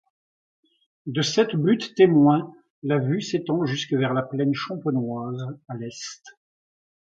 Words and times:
De 1.05 1.21
cette 1.21 1.55
butte-témoin, 1.55 2.55
la 2.81 2.97
vue 2.97 3.21
s'étend 3.21 3.67
jusque 3.67 3.93
vers 3.93 4.15
la 4.15 4.23
plaine 4.23 4.55
champenoise 4.55 5.45
à 5.67 5.75
l'est. 5.75 6.23